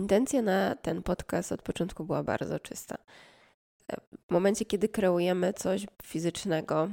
[0.00, 2.98] Intencja na ten podcast od początku była bardzo czysta.
[4.28, 6.88] W momencie, kiedy kreujemy coś fizycznego,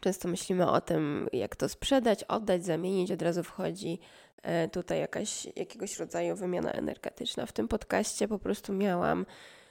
[0.00, 3.98] często myślimy o tym, jak to sprzedać, oddać, zamienić, od razu wchodzi
[4.42, 7.46] e, tutaj jakaś, jakiegoś rodzaju wymiana energetyczna.
[7.46, 9.26] W tym podcaście po prostu miałam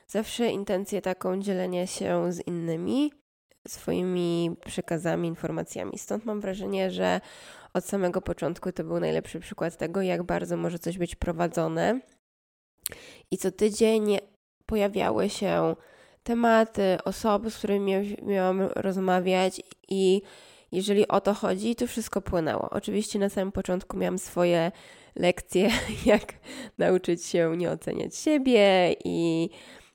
[0.07, 3.13] zawsze intencję taką dzielenia się z innymi
[3.67, 5.97] swoimi przekazami, informacjami.
[5.97, 7.21] Stąd mam wrażenie, że
[7.73, 11.99] od samego początku to był najlepszy przykład tego, jak bardzo może coś być prowadzone
[13.31, 14.17] i co tydzień
[14.65, 15.75] pojawiały się
[16.23, 20.21] tematy, osoby, z którymi miałam rozmawiać i
[20.71, 22.69] jeżeli o to chodzi, to wszystko płynęło.
[22.69, 24.71] Oczywiście na samym początku miałam swoje
[25.15, 25.69] lekcje,
[26.05, 26.33] jak
[26.77, 29.49] nauczyć się nie oceniać siebie i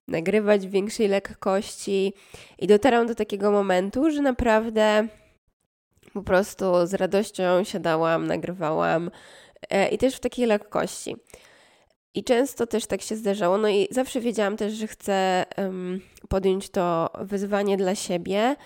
[0.08, 2.12] nagrywać w większej lekkości.
[2.58, 5.08] I dotarłam do takiego momentu, że naprawdę
[6.12, 9.10] po prostu z radością siadałam, nagrywałam
[9.70, 11.16] e, i też w takiej lekkości.
[12.14, 13.58] I często też tak się zdarzało.
[13.58, 18.56] No i zawsze wiedziałam też, że chcę um, podjąć to wyzwanie dla siebie,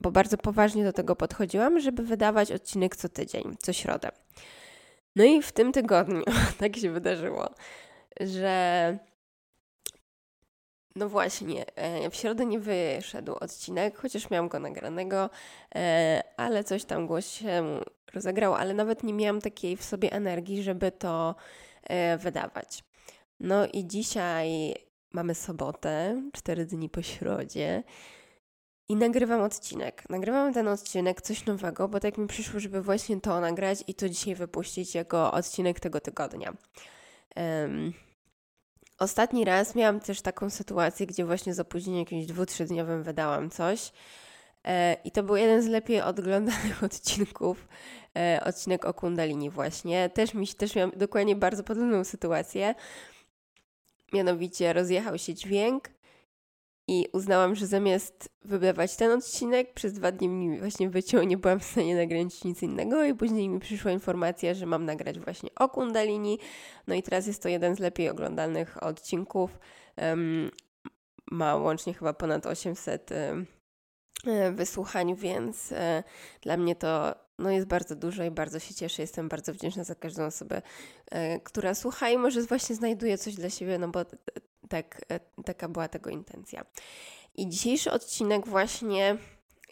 [0.00, 4.08] bo bardzo poważnie do tego podchodziłam, żeby wydawać odcinek co tydzień, co środę.
[5.16, 6.22] No i w tym tygodniu
[6.58, 7.48] tak się wydarzyło,
[8.20, 8.98] że
[10.96, 15.30] no właśnie, e, w środę nie wyszedł odcinek, chociaż miałam go nagranego,
[15.74, 17.80] e, ale coś tam głos się
[18.14, 21.34] rozegrało, ale nawet nie miałam takiej w sobie energii, żeby to
[21.82, 22.84] e, wydawać.
[23.42, 24.74] No i dzisiaj
[25.12, 27.82] mamy sobotę, cztery dni po środzie.
[28.88, 30.10] I nagrywam odcinek.
[30.10, 34.08] Nagrywam ten odcinek, coś nowego, bo tak mi przyszło, żeby właśnie to nagrać i to
[34.08, 36.52] dzisiaj wypuścić jako odcinek tego tygodnia.
[37.36, 37.92] Um,
[38.98, 43.92] ostatni raz miałam też taką sytuację, gdzie właśnie z opóźnieniem jakimś dwu, trzydniowym wydałam coś.
[44.64, 47.68] E, I to był jeden z lepiej oglądanych odcinków,
[48.16, 50.10] e, odcinek o Kundalini właśnie.
[50.10, 52.74] Też, mi, też miałam dokładnie bardzo podobną sytuację.
[54.12, 55.90] Mianowicie rozjechał się dźwięk
[56.88, 61.60] i uznałam, że zamiast wydawać ten odcinek, przez dwa dni mi właśnie wyciął, nie byłam
[61.60, 65.68] w stanie nagrać nic innego i później mi przyszła informacja, że mam nagrać właśnie o
[65.68, 66.38] Kundalini.
[66.86, 69.58] No i teraz jest to jeden z lepiej oglądanych odcinków.
[69.96, 70.50] Um,
[71.30, 73.46] ma łącznie chyba ponad 800 um,
[74.54, 76.02] wysłuchań, więc e,
[76.40, 79.02] dla mnie to no jest bardzo dużo i bardzo się cieszę.
[79.02, 80.62] Jestem bardzo wdzięczna za każdą osobę,
[81.10, 84.00] e, która słucha i może właśnie znajduje coś dla siebie, no bo
[84.68, 86.64] tak, e, taka była tego intencja.
[87.34, 89.16] I dzisiejszy odcinek właśnie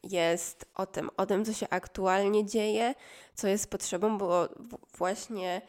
[0.03, 2.95] jest o tym, o tym, co się aktualnie dzieje,
[3.35, 4.49] co jest potrzebą, bo
[4.99, 5.63] właśnie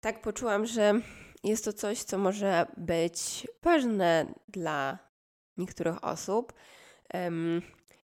[0.00, 1.00] tak poczułam, że
[1.44, 4.98] jest to coś, co może być ważne dla
[5.56, 6.52] niektórych osób.
[7.14, 7.62] Um,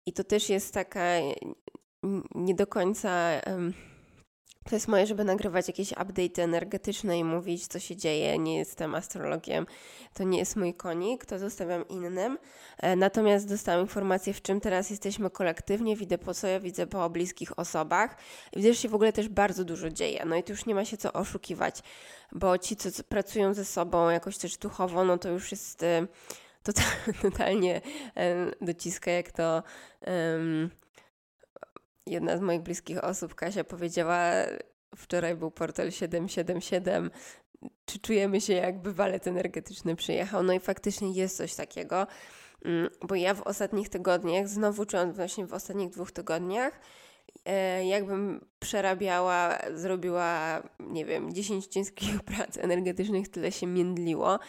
[0.06, 1.06] I to też jest taka
[2.36, 3.42] nie do końca
[4.70, 8.40] to jest moje, żeby nagrywać jakieś update energetyczne i mówić, co się dzieje.
[8.40, 9.66] Nie jestem astrologiem,
[10.14, 12.38] to nie jest mój konik, to zostawiam innym.
[12.78, 15.96] E, natomiast dostałam informację, w czym teraz jesteśmy kolektywnie.
[15.96, 18.18] Widzę po co ja widzę po bliskich osobach.
[18.56, 20.26] Widzę, że się w ogóle też bardzo dużo dzieje.
[20.26, 21.80] No i tu już nie ma się co oszukiwać,
[22.32, 25.86] bo ci, co pracują ze sobą jakoś też duchowo, no to już jest
[26.64, 26.72] to
[27.22, 27.82] totalnie
[28.62, 29.64] dociska, jak to.
[30.08, 30.83] Um,
[32.06, 34.22] jedna z moich bliskich osób, Kasia, powiedziała,
[34.96, 37.12] wczoraj był portal 777,
[37.86, 40.44] czy czujemy się jakby walet energetyczny przyjechał.
[40.44, 42.08] No i faktycznie jest coś takiego,
[42.66, 46.80] mm, bo ja w ostatnich tygodniach, znowu czułam właśnie w ostatnich dwóch tygodniach,
[47.46, 54.40] e, jakbym przerabiała, zrobiła, nie wiem, 10 ciężkich prac energetycznych, tyle się międliło.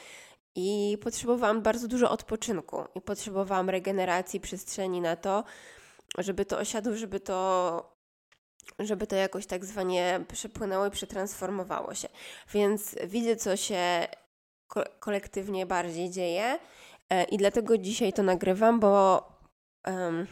[0.57, 5.45] I potrzebowałam bardzo dużo odpoczynku i potrzebowałam regeneracji przestrzeni na to,
[6.19, 7.95] żeby to osiadło, żeby to
[8.79, 12.09] żeby to jakoś tak zwanie przepłynęło i przetransformowało się.
[12.53, 14.07] Więc widzę, co się
[14.67, 16.59] ko kolektywnie bardziej dzieje
[17.11, 19.23] e, i dlatego dzisiaj to nagrywam, bo
[19.87, 20.27] um,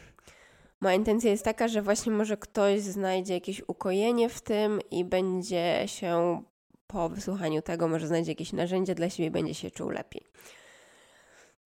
[0.81, 5.83] moja intencja jest taka, że właśnie może ktoś znajdzie jakieś ukojenie w tym i będzie
[5.87, 6.43] się
[6.87, 10.27] po wysłuchaniu tego, może znajdzie jakieś narzędzie dla siebie i będzie się czuł lepiej.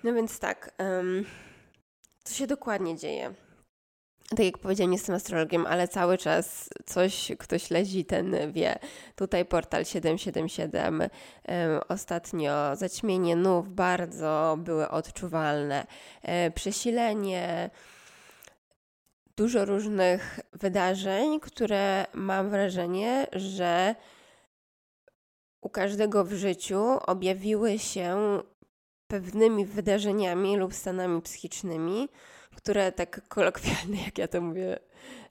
[0.05, 1.25] No więc tak, um,
[2.25, 3.35] co się dokładnie dzieje?
[4.31, 8.79] Tak jak powiedziałam, nie jestem astrologiem, ale cały czas coś, kto śledzi, ten wie.
[9.17, 11.03] Tutaj portal 777.
[11.89, 15.87] Ostatnio zaćmienie nów bardzo były odczuwalne.
[16.23, 17.71] E, przesilenie,
[19.37, 23.95] dużo różnych wydarzeń, które mam wrażenie, że
[25.61, 28.41] u każdego w życiu objawiły się
[29.07, 32.09] pewnymi wydarzeniami lub stanami psychicznymi,
[32.57, 34.79] które tak kolokwialnie, jak ja to mówię,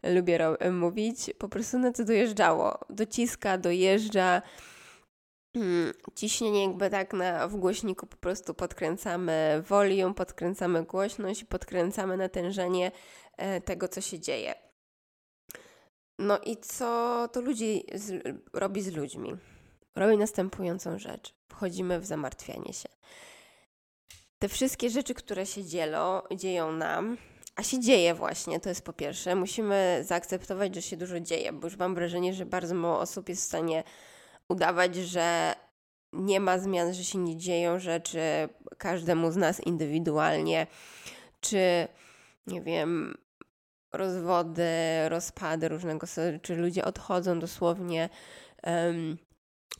[0.03, 0.39] lubię
[0.71, 2.79] mówić, po prostu na co dojeżdżało.
[2.89, 4.41] Dociska, dojeżdża.
[5.53, 12.91] Hmm, ciśnienie jakby tak na, w głośniku po prostu podkręcamy volume, podkręcamy głośność, podkręcamy natężenie
[13.37, 14.55] e, tego, co się dzieje.
[16.19, 19.37] No i co to ludzi z, robi z ludźmi?
[19.95, 21.35] Robi następującą rzecz.
[21.49, 22.89] Wchodzimy w zamartwianie się
[24.45, 27.17] te wszystkie rzeczy, które się dzielą, dzieją nam,
[27.55, 29.35] a się dzieje właśnie, to jest po pierwsze.
[29.35, 33.41] Musimy zaakceptować, że się dużo dzieje, bo już mam wrażenie, że bardzo mało osób jest
[33.41, 33.83] w stanie
[34.49, 35.53] udawać, że
[36.13, 38.19] nie ma zmian, że się nie dzieją rzeczy
[38.77, 40.67] każdemu z nas indywidualnie,
[41.41, 41.87] czy
[42.47, 43.17] nie wiem,
[43.93, 44.69] rozwody,
[45.09, 46.07] rozpady różnego,
[46.41, 48.09] czy ludzie odchodzą dosłownie.
[48.63, 49.17] Um,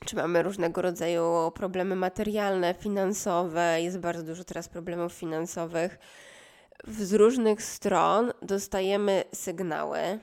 [0.04, 5.98] czy mamy różnego rodzaju problemy materialne, finansowe, jest bardzo dużo teraz problemów finansowych.
[6.88, 10.18] Z różnych stron dostajemy sygnały,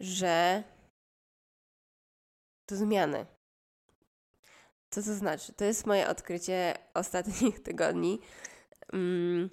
[0.00, 0.62] że
[2.66, 3.26] to zmiany.
[4.90, 5.52] Co to znaczy?
[5.52, 8.20] To jest moje odkrycie ostatnich tygodni.
[8.92, 9.50] Mm,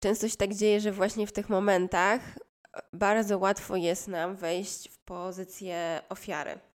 [0.00, 2.20] często się tak dzieje, że właśnie w tych momentach
[2.92, 6.71] bardzo łatwo jest nam wejść w pozycję ofiary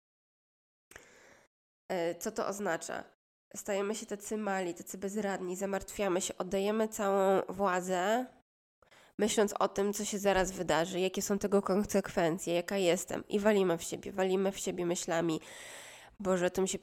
[2.19, 3.03] co to oznacza?
[3.55, 8.25] Stajemy się tacy mali, tacy bezradni, zamartwiamy się, oddajemy całą władzę,
[9.17, 13.77] myśląc o tym, co się zaraz wydarzy, jakie są tego konsekwencje, jaka jestem, i walimy
[13.77, 15.39] w siebie, walimy w siebie myślami.
[16.19, 16.79] Boże, to mi się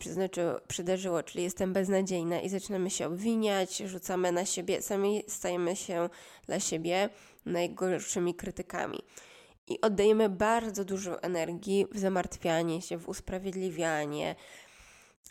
[0.69, 6.09] przydarzyło, czyli jestem beznadziejna i zaczynamy się obwiniać, rzucamy na siebie, sami stajemy się
[6.47, 7.09] dla siebie
[7.47, 9.03] najgorszymi krytykami.
[9.69, 14.35] I oddajemy bardzo dużo energii w zamartwianie się, w usprawiedliwianie,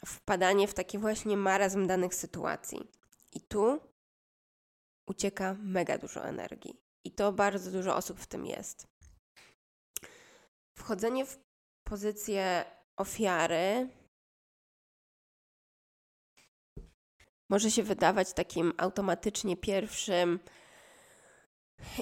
[0.06, 2.92] wpadanie w taki właśnie marazm danych sytuacji.
[3.34, 3.80] I tu
[5.08, 6.82] ucieka mega dużo energii.
[7.04, 8.88] I to bardzo dużo osób w tym jest.
[10.78, 11.40] Wchodzenie w
[11.84, 12.66] pozycję
[12.98, 13.90] ofiary
[17.50, 20.40] może się wydawać takim automatycznie pierwszym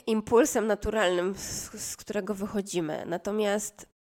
[0.05, 3.05] impulsem naturalnym, z, z którego wychodzimy.
[3.05, 3.96] Natomiast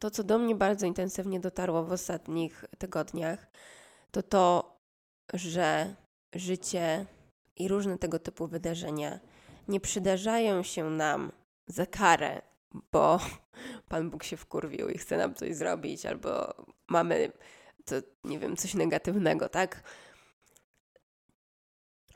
[0.00, 3.50] to, co do mnie bardzo intensywnie dotarło w ostatnich tygodniach,
[4.10, 4.76] to to,
[5.34, 5.94] że
[6.34, 7.06] życie
[7.56, 9.20] i różne tego typu wydarzenia
[9.68, 11.32] nie przydarzają się nam
[11.66, 12.42] za karę,
[12.92, 13.20] bo
[13.88, 16.54] Pan Bóg się wkurwił i chce nam coś zrobić, albo
[16.88, 17.32] mamy,
[17.84, 19.82] to, nie wiem, coś negatywnego, tak?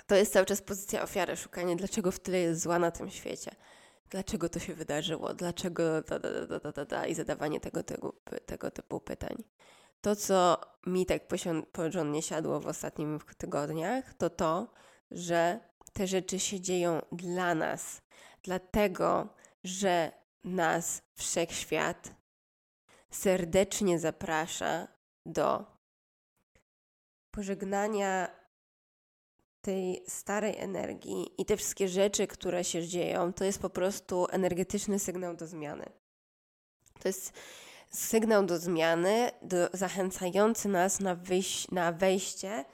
[0.07, 3.51] To jest cały czas pozycja ofiary, szukanie, dlaczego w tyle jest zła na tym świecie
[4.15, 8.15] dlaczego to się wydarzyło, dlaczego da, da, da, da, da, da i zadawanie tego, tego,
[8.47, 9.45] tego typu pytań.
[10.01, 11.23] To, co mi tak
[11.73, 14.73] porządnie siadło w ostatnich tygodniach, to to,
[15.11, 15.61] że
[15.93, 18.03] te rzeczy się dzieją dla nas,
[18.43, 19.29] dlatego,
[19.65, 20.13] że
[20.45, 22.15] nas wszechświat
[23.11, 24.89] serdecznie zaprasza
[25.27, 25.65] do
[27.31, 28.44] pożegnania
[29.65, 34.99] tej starej energii i te wszystkie rzeczy, które się dzieją, to jest po prostu energetyczny
[34.99, 35.85] sygnał do zmiany.
[37.01, 37.33] To jest
[37.91, 42.65] sygnał do zmiany, do, zachęcający nas na, wyjś, na wejście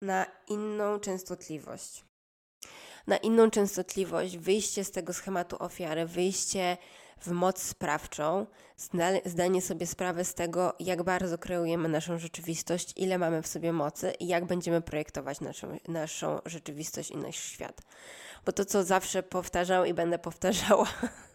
[0.00, 2.04] na inną częstotliwość.
[3.06, 6.76] Na inną częstotliwość, wyjście z tego schematu ofiary, wyjście
[7.20, 8.46] w moc sprawczą,
[9.24, 14.12] zdanie sobie sprawy z tego, jak bardzo kreujemy naszą rzeczywistość, ile mamy w sobie mocy
[14.20, 17.82] i jak będziemy projektować naszą, naszą rzeczywistość i nasz świat.
[18.46, 20.86] Bo to, co zawsze powtarzam i będę powtarzała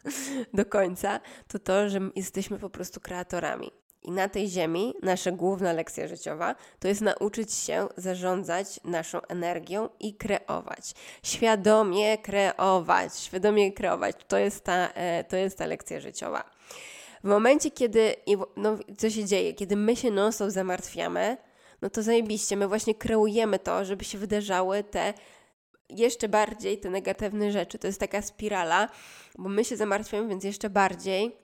[0.53, 3.82] do końca, to to, że jesteśmy po prostu kreatorami.
[4.03, 9.89] I na tej ziemi nasza główna lekcja życiowa to jest nauczyć się zarządzać naszą energią
[9.99, 10.93] i kreować.
[11.23, 14.15] Świadomie kreować, świadomie kreować.
[14.27, 16.43] To jest ta, e, to jest ta lekcja życiowa.
[17.23, 18.15] W momencie, kiedy,
[18.57, 21.37] no, co się dzieje, kiedy my się non-stop zamartwiamy,
[21.81, 25.13] no to zajebiście, my właśnie kreujemy to, żeby się wydarzały te
[25.89, 27.79] jeszcze bardziej te negatywne rzeczy.
[27.79, 28.89] To jest taka spirala,
[29.37, 31.42] bo my się zamartwiamy, więc jeszcze bardziej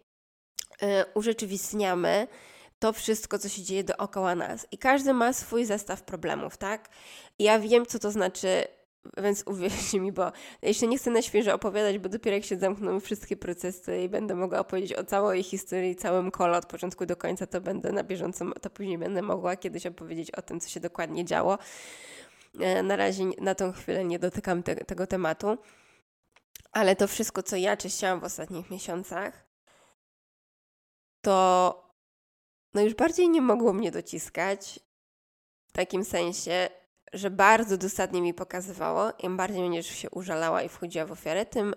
[1.13, 2.27] urzeczywistniamy
[2.79, 4.67] to wszystko, co się dzieje dookoła nas.
[4.71, 6.89] I każdy ma swój zestaw problemów, tak?
[7.39, 8.67] I ja wiem, co to znaczy
[9.17, 12.99] więc uwierzcie mi, bo jeszcze nie chcę na świeżo opowiadać, bo dopiero jak się zamkną
[12.99, 17.47] wszystkie procesy i będę mogła opowiedzieć o całej historii, całym kole od początku do końca,
[17.47, 21.25] to będę na bieżąco, to później będę mogła kiedyś opowiedzieć o tym, co się dokładnie
[21.25, 21.57] działo.
[22.59, 25.57] E, na razie na tą chwilę nie dotykam te, tego tematu,
[26.71, 29.48] ale to wszystko, co ja czyściłam w ostatnich miesiącach,
[31.21, 31.89] to
[32.73, 34.79] no już bardziej nie mogło mnie dociskać
[35.67, 36.69] w takim sensie,
[37.13, 41.75] że bardzo dosadnie mi pokazywało, im bardziej będziesz się użalała i wchodziła w ofiarę, tym,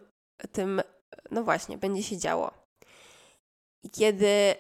[0.53, 0.83] tym
[1.31, 2.51] no właśnie, będzie się działo.
[3.83, 4.55] I kiedy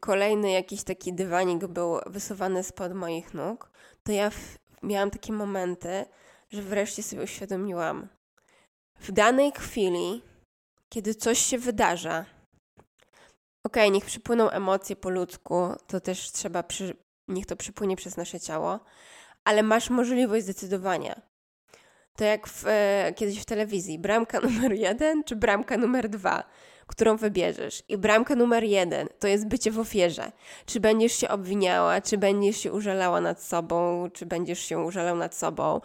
[0.00, 3.70] kolejny jakiś taki dywanik był wysuwany spod moich nóg,
[4.02, 6.04] to ja w, miałam takie momenty,
[6.50, 8.08] że wreszcie sobie uświadomiłam,
[9.00, 10.22] w danej chwili,
[10.88, 12.24] kiedy coś się wydarza,
[13.66, 16.96] okej, okay, niech przypłyną emocje po ludzku, to też trzeba, przy,
[17.28, 18.80] niech to przypłynie przez nasze ciało,
[19.44, 21.20] ale masz możliwość zdecydowania.
[22.16, 26.44] To jak w, e, kiedyś w telewizji, bramka numer jeden czy bramka numer dwa,
[26.86, 27.82] którą wybierzesz.
[27.88, 30.32] I bramka numer jeden to jest bycie w ofierze.
[30.66, 35.34] Czy będziesz się obwiniała, czy będziesz się użalała nad sobą, czy będziesz się użalał nad
[35.34, 35.80] sobą,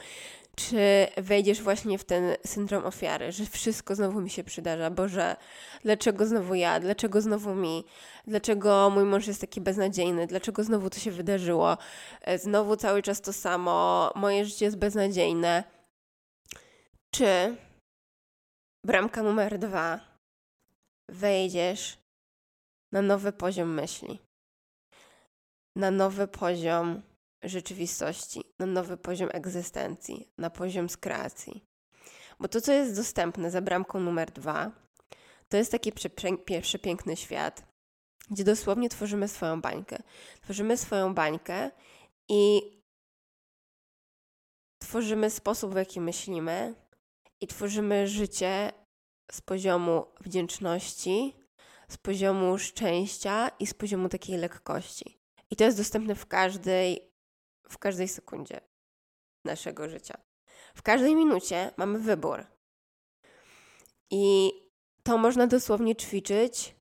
[0.55, 5.35] czy wejdziesz właśnie w ten syndrom ofiary, że wszystko znowu mi się przydarza, Boże,
[5.83, 7.85] dlaczego znowu ja, dlaczego znowu mi,
[8.27, 11.77] dlaczego mój mąż jest taki beznadziejny, dlaczego znowu to się wydarzyło,
[12.21, 15.63] e, znowu cały czas to samo, moje życie jest beznadziejne.
[17.15, 17.55] Czy
[18.85, 19.99] bramka numer dwa,
[21.09, 21.97] wejdziesz
[22.93, 24.19] na nowy poziom myśli,
[25.75, 27.01] na nowy poziom
[27.43, 31.65] rzeczywistości, na nowy poziom egzystencji, na poziom kreacji.
[32.39, 34.71] Bo to, co jest dostępne za bramką numer dwa,
[35.49, 35.91] to jest taki
[36.61, 37.63] przepiękny świat,
[38.31, 40.03] gdzie dosłownie tworzymy swoją bańkę.
[40.41, 41.71] Tworzymy swoją bańkę
[42.29, 42.61] i
[44.79, 46.75] tworzymy sposób, w jaki myślimy,
[47.41, 48.71] i tworzymy życie
[49.31, 51.35] z poziomu wdzięczności,
[51.89, 55.19] z poziomu szczęścia i z poziomu takiej lekkości.
[55.49, 57.10] I to jest dostępne w każdej
[57.71, 58.61] w każdej sekundzie
[59.45, 60.17] naszego życia.
[60.75, 62.45] W każdej minucie mamy wybór.
[64.11, 64.51] I
[65.03, 66.75] to można dosłownie ćwiczyć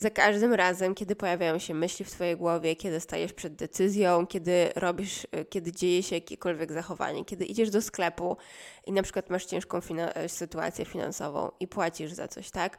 [0.00, 4.72] za każdym razem, kiedy pojawiają się myśli w Twojej głowie, kiedy stajesz przed decyzją, kiedy
[4.76, 8.36] robisz, kiedy dzieje się jakiekolwiek zachowanie, kiedy idziesz do sklepu
[8.86, 12.78] i na przykład masz ciężką fina sytuację finansową i płacisz za coś, tak?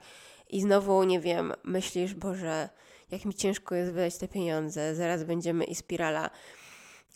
[0.49, 2.69] I znowu, nie wiem, myślisz, Boże,
[3.11, 6.29] jak mi ciężko jest wydać te pieniądze, zaraz będziemy i spirala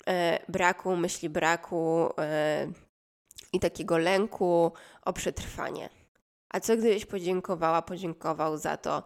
[0.07, 2.67] e, braku, myśli braku e,
[3.53, 4.71] i takiego lęku
[5.01, 5.89] o przetrwanie.
[6.50, 9.03] A co gdybyś podziękowała, podziękował za to,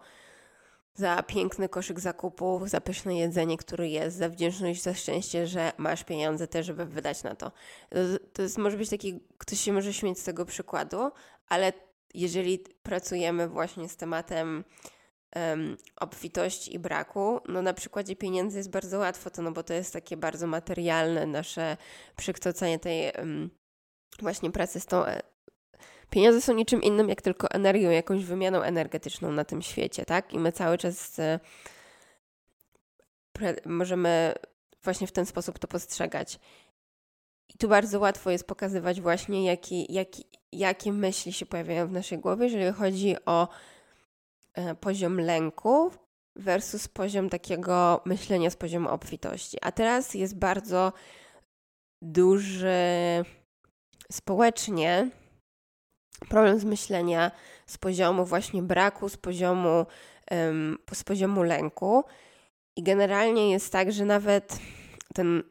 [0.94, 6.04] za piękny koszyk zakupów, za pyszne jedzenie, które jest, za wdzięczność, za szczęście, że masz
[6.04, 7.52] pieniądze też, żeby wydać na to.
[7.90, 7.98] To,
[8.32, 11.10] to jest, może być taki, ktoś się może śmieć z tego przykładu,
[11.48, 11.72] ale
[12.14, 14.64] jeżeli pracujemy właśnie z tematem
[15.36, 15.76] um,
[16.70, 17.40] i braku.
[17.48, 21.26] No na przykładzie pieniędzy jest bardzo łatwo to, no bo to jest takie bardzo materialne
[21.26, 21.76] nasze
[22.16, 23.50] przykształcenie tej um,
[24.20, 25.22] właśnie pracy z tą e,
[26.10, 30.32] Pieniądze są niczym innym, jak tylko energią, jakąś wymianą energetyczną na tym świecie, tak?
[30.32, 31.40] I my cały czas e,
[33.66, 34.34] możemy
[34.84, 36.38] właśnie w ten sposób to postrzegać.
[37.54, 42.18] I tu bardzo łatwo jest pokazywać właśnie, jaki, jaki, jakie myśli się pojawiają w naszej
[42.18, 43.48] głowie, jeżeli chodzi o
[44.80, 45.90] poziom lęku
[46.36, 49.58] versus poziom takiego myślenia z poziomu obfitości.
[49.62, 50.92] A teraz jest bardzo
[52.02, 52.78] duży
[54.12, 55.10] społecznie
[56.28, 57.30] problem z myślenia
[57.66, 59.86] z poziomu właśnie braku, z poziomu,
[60.92, 62.04] z poziomu lęku.
[62.76, 64.58] I generalnie jest tak, że nawet
[65.14, 65.42] ten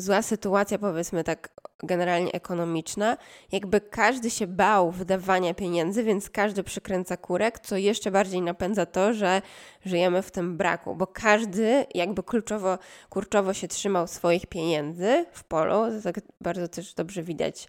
[0.00, 3.16] zła sytuacja, powiedzmy tak generalnie ekonomiczna,
[3.52, 9.14] jakby każdy się bał wydawania pieniędzy, więc każdy przykręca kurek, co jeszcze bardziej napędza to,
[9.14, 9.42] że
[9.84, 12.78] żyjemy w tym braku, bo każdy jakby kluczowo,
[13.10, 17.68] kurczowo się trzymał swoich pieniędzy w polu, to tak bardzo też dobrze widać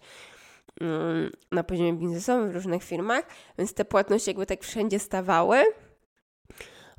[0.80, 3.24] mm, na poziomie biznesowym w różnych firmach,
[3.58, 5.64] więc te płatności jakby tak wszędzie stawały,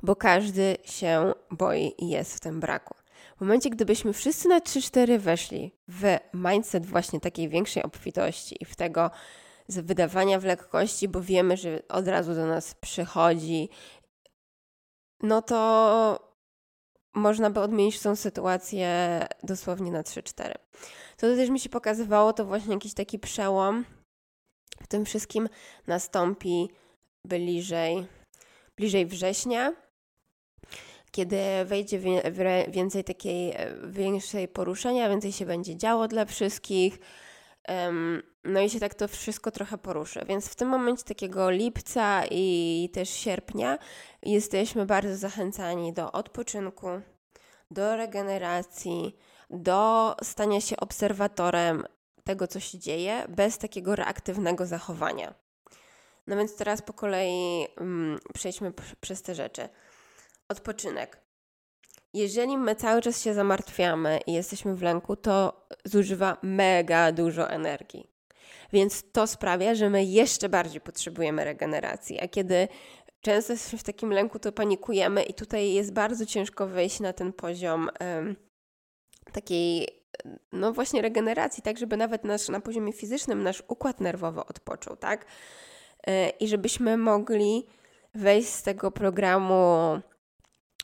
[0.02, 2.99] bo każdy się boi i jest w tym braku.
[3.40, 8.76] W momencie, gdybyśmy wszyscy na 3-4 weszli w mindset właśnie takiej większej obfitości i w
[8.76, 9.10] tego
[9.68, 13.68] wydawania w lekkości, bo wiemy, że od razu do nas przychodzi,
[15.22, 16.32] no to
[17.14, 18.88] można by odmienić tą sytuację
[19.42, 20.54] dosłownie na 3-4.
[21.16, 23.84] To też mi się pokazywało, to właśnie jakiś taki przełom
[24.82, 25.48] w tym wszystkim
[25.86, 26.70] nastąpi
[27.24, 28.06] bliżej,
[28.76, 29.72] bliżej września,
[31.10, 32.00] kiedy wejdzie
[32.68, 36.98] więcej takiej e, większej poruszenia, więcej się będzie działo dla wszystkich.
[38.44, 40.24] No i się tak to wszystko trochę poruszy.
[40.28, 43.78] Więc w tym momencie takiego lipca i też sierpnia
[44.22, 46.88] jesteśmy bardzo zachęcani do odpoczynku,
[47.70, 49.16] do regeneracji,
[49.50, 51.84] do stania się obserwatorem
[52.24, 55.34] tego, co się dzieje, bez takiego reaktywnego zachowania.
[56.26, 59.68] No więc teraz po kolei um, przejdźmy przez te rzeczy.
[60.50, 61.20] Odpoczynek.
[62.14, 68.06] Jeżeli my cały czas się zamartwiamy i jesteśmy w lęku, to zużywa mega dużo energii.
[68.72, 72.20] Więc to sprawia, że my jeszcze bardziej potrzebujemy regeneracji.
[72.20, 72.68] A kiedy
[73.20, 77.32] często jesteśmy w takim lęku, to panikujemy, i tutaj jest bardzo ciężko wejść na ten
[77.32, 77.90] poziom
[79.32, 79.88] takiej,
[80.52, 85.26] no właśnie, regeneracji, tak, żeby nawet nasz, na poziomie fizycznym nasz układ nerwowy odpoczął, tak?
[86.06, 87.66] E, I żebyśmy mogli
[88.14, 90.00] wejść z tego programu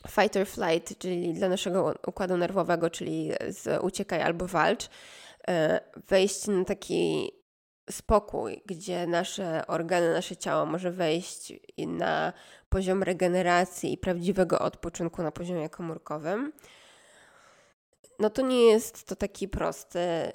[0.09, 4.89] fight or flight, czyli dla naszego układu nerwowego, czyli z uciekaj albo walcz,
[5.47, 7.31] e, wejść na taki
[7.91, 11.53] spokój, gdzie nasze organy, nasze ciało może wejść
[11.87, 12.33] na
[12.69, 16.53] poziom regeneracji i prawdziwego odpoczynku na poziomie komórkowym,
[18.19, 20.31] no to nie jest to taki prosty e,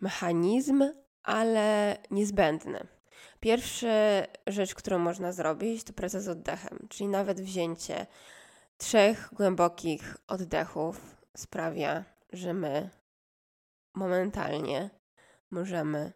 [0.00, 0.84] mechanizm,
[1.22, 2.86] ale niezbędny.
[3.40, 3.88] Pierwsza
[4.46, 8.06] rzecz, którą można zrobić, to praca z oddechem, czyli nawet wzięcie
[8.76, 12.90] trzech głębokich oddechów sprawia, że my
[13.94, 14.90] momentalnie
[15.50, 16.12] możemy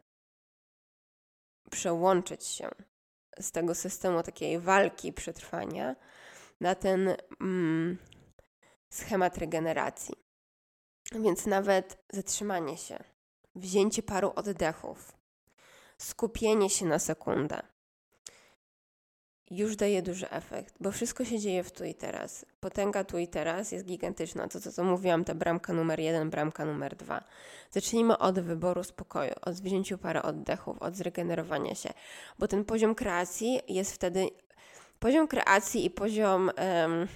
[1.71, 2.69] przełączyć się
[3.41, 5.97] z tego systemu takiej walki przetrwania
[6.61, 7.99] na ten mm,
[8.91, 10.15] schemat regeneracji.
[11.12, 13.05] Więc nawet zatrzymanie się,
[13.55, 15.12] wzięcie paru oddechów,
[15.99, 17.62] skupienie się na sekundę,
[19.50, 22.47] już daje duży efekt, bo wszystko się dzieje w tu i teraz.
[22.61, 24.49] Potęga tu i teraz jest gigantyczna.
[24.49, 27.25] To, co, co mówiłam, ta bramka numer jeden, bramka numer dwa.
[27.71, 31.90] Zacznijmy od wyboru spokoju, od wzięciu parę oddechów, od zregenerowania się,
[32.38, 34.28] bo ten poziom kreacji jest wtedy.
[34.99, 36.50] Poziom kreacji i poziom.
[36.83, 37.09] Um,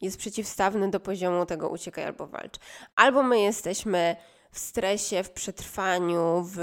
[0.00, 2.56] jest przeciwstawny do poziomu tego uciekaj albo walcz.
[2.96, 4.16] Albo my jesteśmy
[4.54, 6.58] w stresie, w przetrwaniu, w...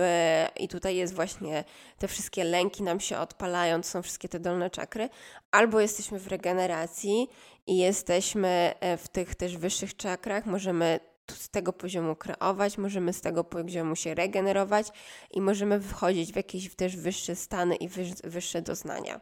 [0.60, 1.64] i tutaj jest właśnie
[1.98, 5.10] te wszystkie lęki nam się odpalają, to są wszystkie te dolne czakry,
[5.52, 7.28] albo jesteśmy w regeneracji
[7.68, 11.00] i jesteśmy e, w tych też wyższych czakrach, możemy
[11.32, 14.88] z tego poziomu kreować, możemy z tego poziomu się regenerować
[15.32, 17.90] i możemy wchodzić w jakieś też wyższe stany i
[18.24, 19.22] wyższe doznania.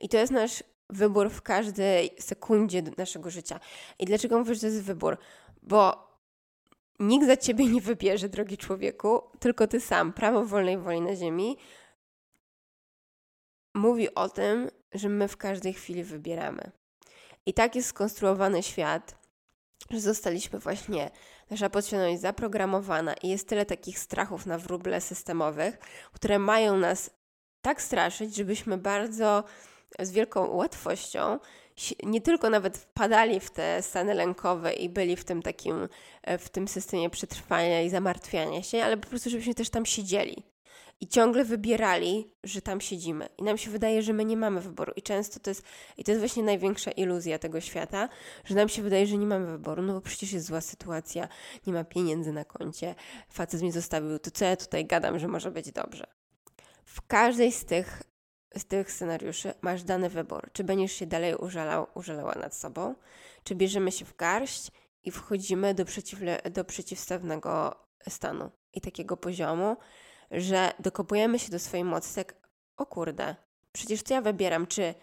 [0.00, 3.60] I to jest nasz wybór w każdej sekundzie naszego życia.
[3.98, 5.18] I dlaczego mówię, że to jest wybór?
[5.62, 6.05] Bo
[7.00, 10.12] Nikt za ciebie nie wybierze, drogi człowieku, tylko ty sam.
[10.12, 11.56] Prawo wolnej woli na ziemi
[13.74, 16.70] mówi o tym, że my w każdej chwili wybieramy.
[17.46, 19.16] I tak jest skonstruowany świat,
[19.90, 21.10] że zostaliśmy właśnie,
[21.50, 25.78] nasza podświadomość zaprogramowana i jest tyle takich strachów na wróble systemowych,
[26.12, 27.10] które mają nas
[27.62, 29.44] tak straszyć, żebyśmy bardzo
[29.98, 31.38] z wielką łatwością
[32.02, 35.88] nie tylko nawet wpadali w te stany lękowe i byli w tym takim,
[36.22, 40.42] e, w tym systemie przetrwania i zamartwiania się, ale po prostu, żebyśmy też tam siedzieli.
[41.00, 43.28] I ciągle wybierali, że tam siedzimy.
[43.38, 44.92] I nam się wydaje, że my nie mamy wyboru.
[44.96, 45.62] I często to jest,
[45.96, 48.08] i to jest właśnie największa iluzja tego świata,
[48.44, 51.28] że nam się wydaje, że nie mamy wyboru, no bo przecież jest zła sytuacja,
[51.66, 52.94] nie ma pieniędzy na koncie,
[53.28, 56.06] facet mnie zostawił, to co ja tutaj gadam, że może być dobrze.
[56.84, 58.02] W każdej z tych
[58.58, 60.50] z tych scenariuszy masz dany wybór.
[60.52, 62.94] Czy będziesz się dalej użalał, użalała nad sobą,
[63.44, 64.70] czy bierzemy się w garść
[65.04, 67.76] i wchodzimy do, przeciwle, do przeciwstawnego
[68.08, 69.76] stanu i takiego poziomu,
[70.30, 72.34] że dokopujemy się do swojej mocy, tak,
[72.76, 73.36] o kurde,
[73.72, 74.94] przecież to ja wybieram, czy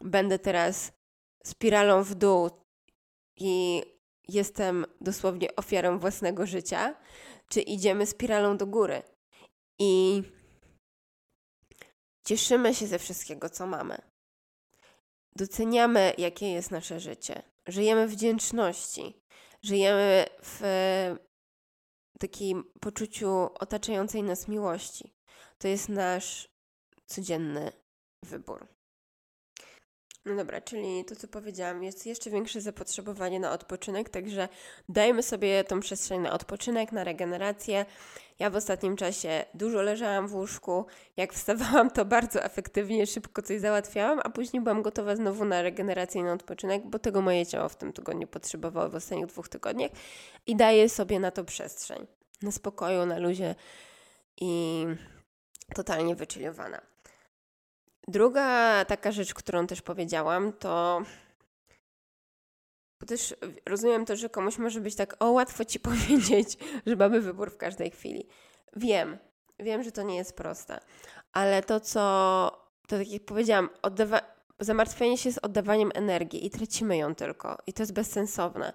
[0.00, 0.92] będę teraz
[1.44, 2.50] spiralą w dół
[3.36, 3.82] i
[4.28, 6.94] jestem dosłownie ofiarą własnego życia,
[7.48, 9.02] czy idziemy spiralą do góry.
[9.78, 10.22] I
[12.28, 13.98] Cieszymy się ze wszystkiego, co mamy.
[15.36, 17.42] Doceniamy, jakie jest nasze życie.
[17.66, 19.22] Żyjemy w wdzięczności.
[19.62, 20.60] Żyjemy w
[22.18, 25.14] takim poczuciu otaczającej nas miłości.
[25.58, 26.48] To jest nasz
[27.06, 27.72] codzienny
[28.22, 28.66] wybór.
[30.28, 34.48] No dobra, czyli to, co powiedziałam, jest jeszcze większe zapotrzebowanie na odpoczynek, także
[34.88, 37.86] dajmy sobie tą przestrzeń na odpoczynek, na regenerację.
[38.38, 40.86] Ja w ostatnim czasie dużo leżałam w łóżku.
[41.16, 46.20] Jak wstawałam, to bardzo efektywnie, szybko coś załatwiałam, a później byłam gotowa znowu na regenerację
[46.20, 49.90] i na odpoczynek, bo tego moje ciało w tym tygodniu potrzebowało w ostatnich dwóch tygodniach
[50.46, 52.06] i daję sobie na to przestrzeń.
[52.42, 53.54] Na spokoju, na luzie
[54.40, 54.84] i
[55.74, 56.80] totalnie wycziliowana.
[58.08, 61.02] Druga taka rzecz, którą też powiedziałam, to
[63.06, 63.34] też
[63.66, 67.56] rozumiem to, że komuś może być tak, o łatwo ci powiedzieć, że mamy wybór w
[67.56, 68.28] każdej chwili.
[68.76, 69.18] Wiem,
[69.58, 70.80] wiem, że to nie jest proste,
[71.32, 72.00] ale to, co,
[72.88, 74.22] to tak jak powiedziałam, oddawa-
[74.60, 78.72] zamartwienie się jest oddawaniem energii i tracimy ją tylko, i to jest bezsensowne.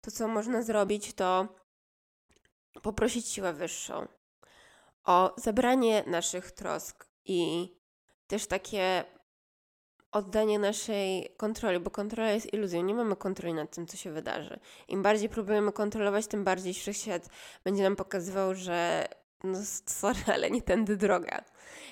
[0.00, 1.48] To, co można zrobić, to
[2.82, 4.06] poprosić siłę wyższą
[5.04, 7.68] o zabranie naszych trosk i
[8.32, 9.04] też takie
[10.12, 12.82] oddanie naszej kontroli, bo kontrola jest iluzją.
[12.82, 14.60] Nie mamy kontroli nad tym, co się wydarzy.
[14.88, 17.28] Im bardziej próbujemy kontrolować, tym bardziej wszechświat
[17.64, 19.08] będzie nam pokazywał, że
[19.44, 21.44] no sorry, ale nie tędy droga.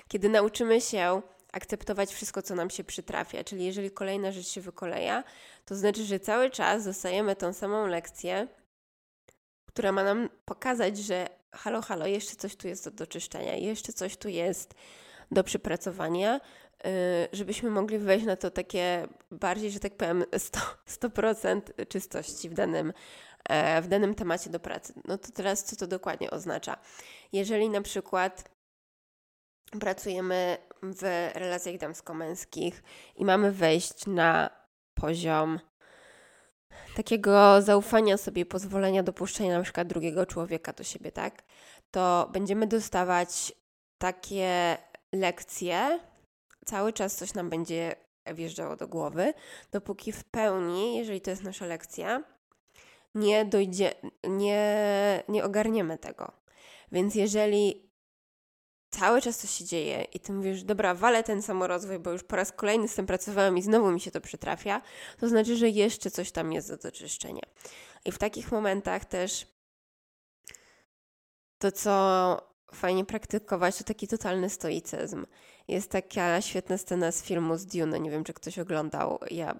[0.07, 5.23] Kiedy nauczymy się akceptować wszystko, co nam się przytrafia, czyli jeżeli kolejna rzecz się wykoleja,
[5.65, 8.47] to znaczy, że cały czas dostajemy tą samą lekcję,
[9.65, 14.17] która ma nam pokazać, że halo, halo, jeszcze coś tu jest do doczyszczenia, jeszcze coś
[14.17, 14.73] tu jest
[15.31, 16.39] do przepracowania,
[16.85, 16.89] y,
[17.33, 22.93] żebyśmy mogli wejść na to takie bardziej, że tak powiem, 100%, 100% czystości w danym,
[23.49, 24.93] e, w danym temacie do pracy.
[25.05, 26.77] No to teraz co to dokładnie oznacza?
[27.31, 28.51] Jeżeli na przykład
[29.79, 32.83] pracujemy w relacjach damsko-męskich
[33.15, 34.49] i mamy wejść na
[34.93, 35.59] poziom
[36.95, 41.43] takiego zaufania sobie, pozwolenia, dopuszczenia na przykład drugiego człowieka do siebie, tak?
[41.91, 43.53] To będziemy dostawać
[43.97, 44.77] takie
[45.13, 45.99] lekcje,
[46.65, 47.95] cały czas coś nam będzie
[48.33, 49.33] wjeżdżało do głowy,
[49.71, 52.23] dopóki w pełni, jeżeli to jest nasza lekcja,
[53.15, 53.93] nie dojdzie,
[54.23, 56.31] nie, nie ogarniemy tego.
[56.91, 57.91] Więc jeżeli
[58.89, 62.35] cały czas coś się dzieje i ty mówisz, dobra, walę ten samorozwój, bo już po
[62.35, 64.81] raz kolejny z tym pracowałam i znowu mi się to przytrafia,
[65.19, 67.43] to znaczy, że jeszcze coś tam jest do doczyszczenia.
[68.05, 69.47] I w takich momentach też
[71.57, 75.25] to, co fajnie praktykować, to taki totalny stoicyzm.
[75.67, 79.19] Jest taka świetna scena z filmu z Dune, nie wiem, czy ktoś oglądał.
[79.31, 79.55] Ja,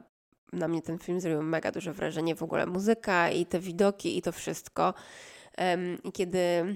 [0.54, 4.22] na mnie ten film zrobił mega duże wrażenie, w ogóle muzyka i te widoki i
[4.22, 4.94] to wszystko.
[6.14, 6.76] Kiedy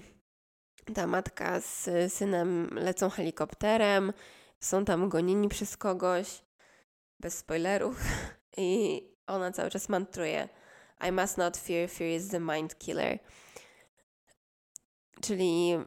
[0.94, 4.14] ta matka z synem lecą helikopterem,
[4.60, 6.42] są tam gonieni przez kogoś,
[7.20, 8.02] bez spoilerów,
[8.58, 10.50] i ona cały czas mantruje
[11.08, 13.20] I must not fear, fear is the mind killer.
[15.22, 15.78] Czyli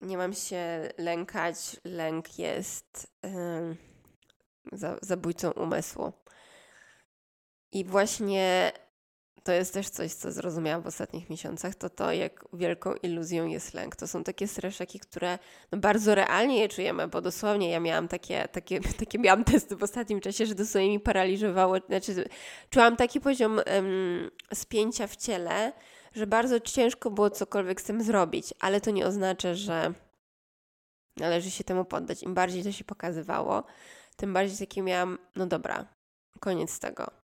[0.00, 3.12] nie mam się lękać, lęk jest
[5.02, 6.12] zabójcą umysłu.
[7.72, 8.72] I właśnie
[9.44, 13.74] to jest też coś, co zrozumiałam w ostatnich miesiącach, to to, jak wielką iluzją jest
[13.74, 13.96] lęk.
[13.96, 15.38] To są takie streszaki, które
[15.72, 19.82] no bardzo realnie je czujemy, bo dosłownie ja miałam takie, takie, takie miałam testy w
[19.82, 22.28] ostatnim czasie, że dosłownie mi paraliżowało, znaczy
[22.70, 25.72] czułam taki poziom um, spięcia w ciele,
[26.14, 29.92] że bardzo ciężko było cokolwiek z tym zrobić, ale to nie oznacza, że
[31.16, 32.22] należy się temu poddać.
[32.22, 33.64] Im bardziej to się pokazywało,
[34.16, 35.86] tym bardziej takie miałam, no dobra,
[36.40, 37.24] koniec tego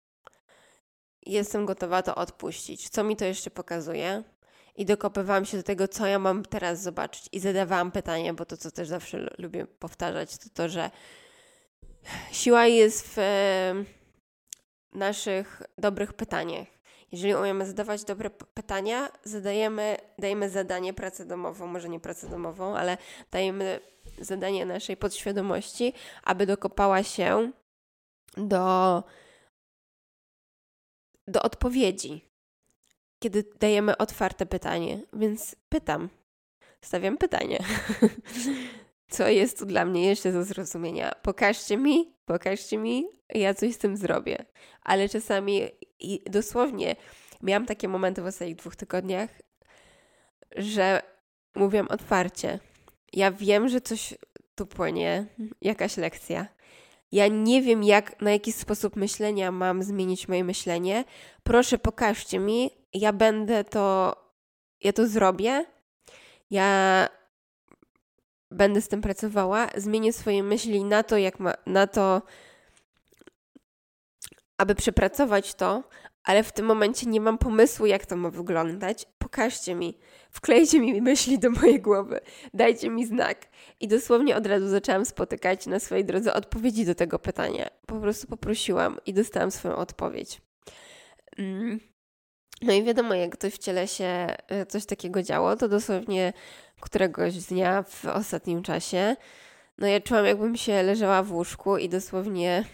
[1.26, 2.88] jestem gotowa to odpuścić.
[2.88, 4.22] Co mi to jeszcze pokazuje?
[4.76, 7.28] I dokopywałam się do tego, co ja mam teraz zobaczyć.
[7.32, 10.90] I zadawałam pytanie, bo to, co też zawsze lubię powtarzać, to to, że
[12.32, 13.18] siła jest w
[14.92, 16.73] naszych dobrych pytaniach.
[17.14, 22.98] Jeżeli umiemy zadawać dobre pytania, zadajemy, dajemy zadanie, pracę domową, może nie pracę domową, ale
[23.30, 23.80] dajemy
[24.18, 25.92] zadanie naszej podświadomości,
[26.24, 27.50] aby dokopała się
[28.36, 29.02] do
[31.28, 32.30] do odpowiedzi,
[33.22, 35.00] kiedy dajemy otwarte pytanie.
[35.12, 36.08] Więc pytam,
[36.80, 37.58] stawiam pytanie.
[39.10, 41.12] Co jest tu dla mnie jeszcze do zrozumienia?
[41.22, 44.44] Pokażcie mi, pokażcie mi, ja coś z tym zrobię.
[44.82, 45.60] Ale czasami
[46.12, 46.96] i dosłownie
[47.42, 49.30] miałam takie momenty w ostatnich dwóch tygodniach,
[50.56, 51.02] że
[51.54, 52.58] mówię otwarcie.
[53.12, 54.14] Ja wiem, że coś
[54.54, 55.26] tu płynie,
[55.60, 56.46] jakaś lekcja,
[57.14, 61.04] ja nie wiem, jak, na jaki sposób myślenia mam zmienić moje myślenie.
[61.42, 62.70] Proszę, pokażcie mi.
[62.94, 64.16] Ja będę to,
[64.80, 65.64] ja to zrobię.
[66.50, 67.08] Ja
[68.50, 69.68] będę z tym pracowała.
[69.76, 72.22] Zmienię swoje myśli na to, jak ma, na to,
[74.58, 75.82] aby przepracować to,
[76.24, 79.06] ale w tym momencie nie mam pomysłu, jak to ma wyglądać.
[79.18, 79.98] Pokażcie mi,
[80.30, 82.20] wklejcie mi myśli do mojej głowy,
[82.54, 83.46] dajcie mi znak.
[83.80, 87.70] I dosłownie od razu zaczęłam spotykać na swojej drodze odpowiedzi do tego pytania.
[87.86, 90.40] Po prostu poprosiłam i dostałam swoją odpowiedź.
[91.38, 91.80] Mm.
[92.62, 96.32] No i wiadomo, jak ktoś w ciele się e, coś takiego działo, to dosłownie
[96.80, 99.16] któregoś dnia w ostatnim czasie,
[99.78, 102.64] no ja czułam, jakbym się leżała w łóżku i dosłownie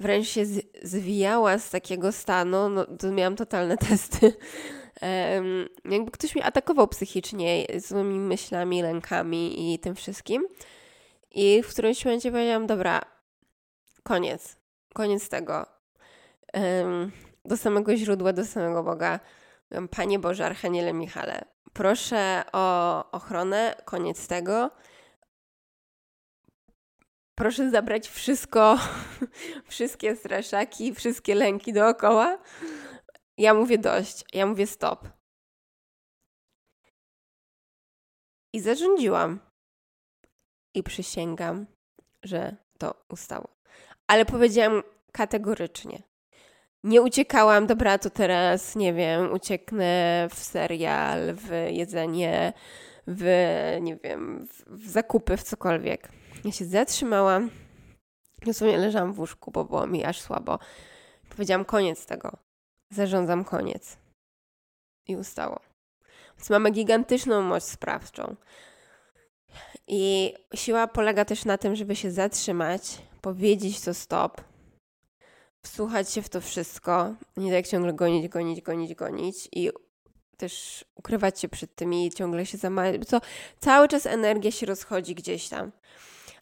[0.00, 0.44] wręcz się
[0.82, 4.32] zwijała z takiego stanu, no to miałam totalne testy.
[5.84, 10.46] Jakby ktoś mnie atakował psychicznie złymi myślami, lękami i tym wszystkim.
[11.30, 13.00] I w którymś momencie powiedziałam, dobra,
[14.02, 14.56] koniec,
[14.94, 15.66] koniec tego.
[17.44, 19.20] Do samego źródła, do samego Boga.
[19.90, 24.70] Panie Boże, Archaniele Michale, proszę o ochronę, koniec tego.
[27.40, 28.78] Proszę zabrać wszystko,
[29.68, 32.38] wszystkie straszaki, wszystkie lęki dookoła.
[33.38, 35.08] Ja mówię dość, ja mówię stop.
[38.52, 39.40] I zarządziłam.
[40.74, 41.66] I przysięgam,
[42.22, 43.48] że to ustało.
[44.06, 46.02] Ale powiedziałam kategorycznie.
[46.84, 52.52] Nie uciekałam, dobra, to teraz, nie wiem, ucieknę w serial, w jedzenie,
[53.06, 53.24] w,
[53.80, 56.19] nie wiem, w, w zakupy, w cokolwiek.
[56.44, 57.50] Ja się zatrzymałam,
[58.46, 60.58] dosłownie leżałam w łóżku, bo było mi aż słabo.
[61.30, 62.36] Powiedziałam, koniec tego.
[62.90, 63.96] Zarządzam koniec.
[65.08, 65.60] I ustało.
[66.36, 68.36] Więc mamy gigantyczną moc sprawczą.
[69.86, 74.40] I siła polega też na tym, żeby się zatrzymać, powiedzieć to stop,
[75.62, 79.70] wsłuchać się w to wszystko, nie tak ciągle gonić, gonić, gonić, gonić i
[80.36, 83.20] też ukrywać się przed tym i ciągle się zamawiać, co
[83.58, 85.72] cały czas energia się rozchodzi gdzieś tam.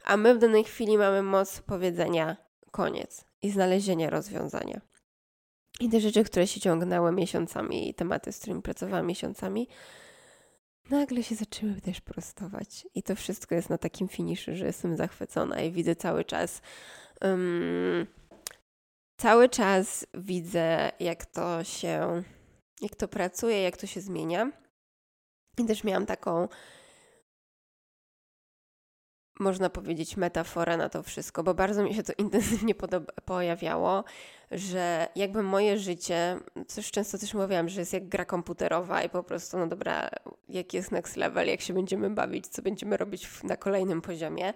[0.04, 2.36] A my w danej chwili mamy moc powiedzenia
[2.70, 4.80] koniec i znalezienia rozwiązania.
[5.80, 9.68] I te rzeczy, które się ciągnęły miesiącami, i tematy, z którymi pracowałam miesiącami,
[10.90, 12.86] nagle się zaczęły też prostować.
[12.94, 16.62] I to wszystko jest na takim finiszu, że jestem zachwycona i widzę cały czas.
[17.22, 18.06] Um,
[19.16, 22.22] cały czas widzę, jak to się,
[22.80, 24.52] jak to pracuje, jak to się zmienia.
[25.58, 26.48] I też miałam taką
[29.38, 32.74] można powiedzieć, metafora na to wszystko, bo bardzo mi się to intensywnie
[33.24, 34.04] pojawiało,
[34.50, 39.22] że jakby moje życie, coś często też mówiłam, że jest jak gra komputerowa i po
[39.22, 40.10] prostu, no dobra,
[40.48, 44.54] jaki jest next level, jak się będziemy bawić, co będziemy robić na kolejnym poziomie.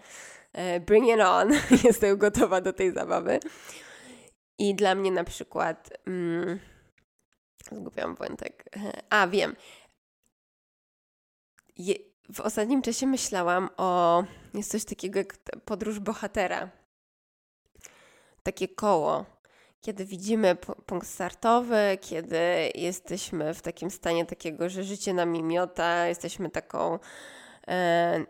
[0.53, 1.51] E, bring it on,
[1.85, 3.41] jestem gotowa do tej zabawy.
[4.59, 6.59] I dla mnie na przykład, mm,
[7.73, 8.65] zgubiłam wątek,
[9.11, 9.57] a wiem,
[11.77, 11.95] Je,
[12.33, 14.25] w ostatnim czasie myślałam o.
[14.55, 16.71] Jest coś takiego jak podróż bohatera.
[18.43, 19.25] Takie koło.
[19.81, 22.39] Kiedy widzimy punkt startowy, kiedy
[22.75, 26.99] jesteśmy w takim stanie takiego, że życie nami miota, jesteśmy taką,
[27.69, 28.25] e,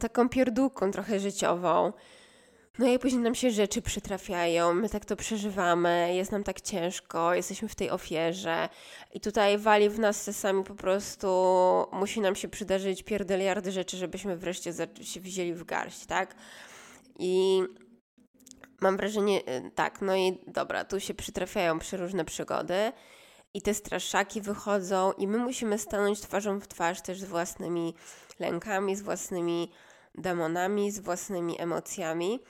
[0.00, 1.92] taką pierdółką trochę życiową
[2.78, 7.34] no i później nam się rzeczy przytrafiają, my tak to przeżywamy, jest nam tak ciężko,
[7.34, 8.68] jesteśmy w tej ofierze
[9.14, 11.28] i tutaj wali w nas czasami po prostu,
[11.92, 16.34] musi nam się przydarzyć pierdeliardy rzeczy, żebyśmy wreszcie się wzięli w garść, tak?
[17.18, 17.62] I
[18.80, 22.92] mam wrażenie, y, tak, no i dobra, tu się przytrafiają przeróżne przygody
[23.54, 27.94] i te straszaki wychodzą i my musimy stanąć twarzą w twarz też z własnymi
[28.38, 29.72] lękami, z własnymi
[30.14, 32.40] demonami, z własnymi emocjami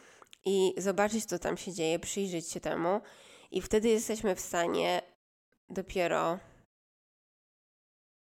[0.44, 3.00] i zobaczyć, co tam się dzieje, przyjrzeć się temu,
[3.50, 5.03] i wtedy jesteśmy w stanie
[5.68, 6.38] dopiero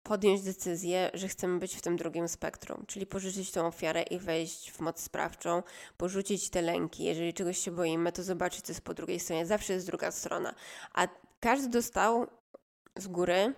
[0.02, 4.72] podjąć decyzję, że chcemy być w tym drugim spektrum, czyli porzucić tą ofiarę i wejść
[4.72, 5.62] w moc sprawczą,
[5.96, 7.04] porzucić te lęki.
[7.04, 9.46] Jeżeli czegoś się boimy, to zobaczyć, co jest po drugiej stronie.
[9.46, 10.54] Zawsze jest druga strona.
[10.94, 11.08] A
[11.40, 12.26] każdy dostał
[12.96, 13.54] z góry,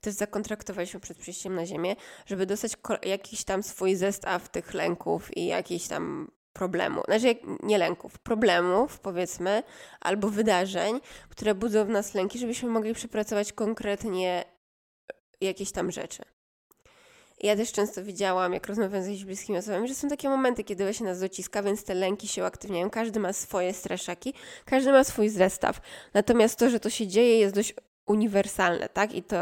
[0.00, 5.46] też zakontraktowaliśmy przed przyjściem na Ziemię, żeby dostać jakiś tam swój zestaw tych lęków i
[5.46, 9.62] jakiś tam problemu, znaczy nie lęków, problemów powiedzmy,
[10.00, 14.44] albo wydarzeń, które budzą w nas lęki, żebyśmy mogli przepracować konkretnie
[15.40, 16.22] jakieś tam rzeczy.
[17.40, 20.84] Ja też często widziałam, jak rozmawiam z jakimiś bliskimi osobami, że są takie momenty, kiedy
[20.84, 22.90] właśnie nas dociska, więc te lęki się uaktywniają.
[22.90, 25.80] Każdy ma swoje straszaki, każdy ma swój zestaw.
[26.14, 27.74] Natomiast to, że to się dzieje, jest dość
[28.06, 29.14] uniwersalne, tak?
[29.14, 29.36] I to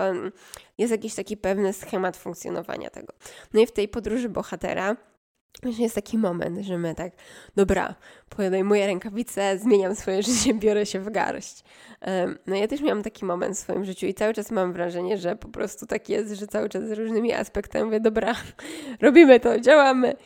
[0.78, 3.12] jest jakiś taki pewny schemat funkcjonowania tego.
[3.52, 4.96] No i w tej podróży bohatera
[5.62, 7.12] Właśnie jest taki moment, że my tak,
[7.56, 7.94] dobra,
[8.28, 11.64] podejmuję rękawice, zmieniam swoje życie, biorę się w garść.
[12.46, 15.36] No ja też miałam taki moment w swoim życiu i cały czas mam wrażenie, że
[15.36, 18.34] po prostu tak jest, że cały czas z różnymi aspektami mówię, dobra,
[19.00, 20.16] robimy to, działamy.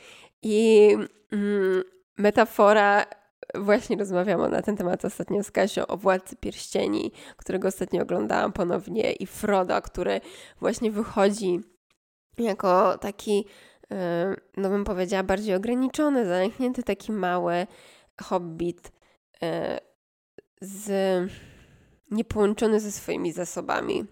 [0.43, 0.91] I
[1.33, 1.83] mm,
[2.19, 3.07] metafora,
[3.55, 9.13] właśnie rozmawiałam na ten temat ostatnio z Kasią o Władcy Pierścieni, którego ostatnio oglądałam ponownie
[9.13, 10.21] i Frodo, który
[10.61, 11.61] właśnie wychodzi
[12.39, 13.47] jako taki
[14.57, 17.67] no bym powiedziała, bardziej ograniczony, zamknięty, taki mały
[18.23, 18.93] hobbit
[19.43, 19.81] e,
[20.61, 20.91] z
[22.11, 24.05] niepołączony ze swoimi zasobami.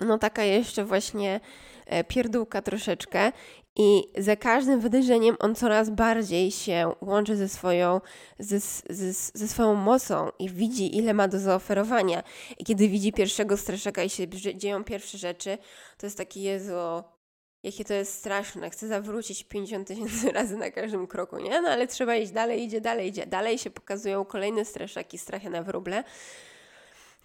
[0.00, 1.40] No taka jeszcze właśnie
[1.86, 3.32] e, pierdółka troszeczkę
[3.76, 8.00] i za każdym wydarzeniem on coraz bardziej się łączy ze swoją,
[8.38, 8.60] ze,
[8.90, 12.22] ze, ze swoją mocą i widzi, ile ma do zaoferowania.
[12.58, 15.58] I kiedy widzi pierwszego straszaka i się dzieją pierwsze rzeczy,
[15.98, 17.02] to jest taki Jezu,
[17.64, 21.62] jakie to jest straszne, chcę zawrócić 50 tysięcy razy na każdym kroku, nie?
[21.62, 25.62] No ale trzeba iść dalej, idzie dalej, idzie dalej, się pokazują kolejne straszaki, strachy na
[25.62, 26.04] wróble.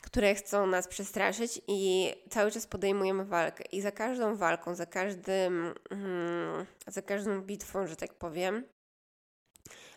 [0.02, 3.64] które chcą nas przestraszyć i cały czas podejmujemy walkę.
[3.72, 8.64] I za każdą walką, za każdym, mm, za każdą bitwą, że tak powiem,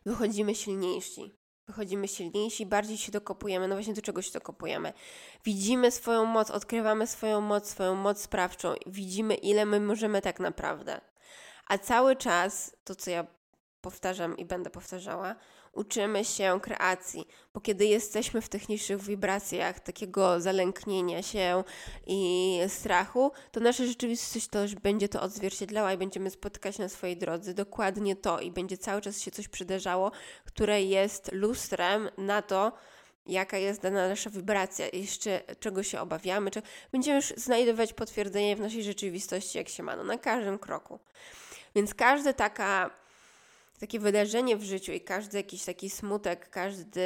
[0.06, 1.41] wychodzimy silniejsi.
[1.72, 4.92] Wychodzimy silniejsi, bardziej się dokopujemy, no właśnie do czego się dokopujemy.
[5.44, 11.00] Widzimy swoją moc, odkrywamy swoją moc, swoją moc sprawczą, widzimy ile my możemy tak naprawdę.
[11.68, 13.26] A cały czas, to co ja
[13.80, 15.34] powtarzam i będę powtarzała,
[15.72, 21.64] uczymy się kreacji, bo kiedy jesteśmy w tych niższych wibracjach takiego zalęknienia się
[22.06, 27.54] i strachu, to nasza rzeczywistość też będzie to odzwierciedlała i będziemy spotykać na swojej drodze
[27.54, 30.12] dokładnie to i będzie cały czas się coś przydarzało,
[30.44, 32.72] które jest lustrem na to,
[33.26, 38.60] jaka jest dana nasza wibracja, jeszcze czego się obawiamy, czy będziemy już znajdować potwierdzenie w
[38.60, 40.98] naszej rzeczywistości, jak się ma, no, na każdym kroku.
[41.74, 42.90] Więc każda taka
[43.82, 47.04] takie wydarzenie w życiu i każdy jakiś taki smutek, każdy,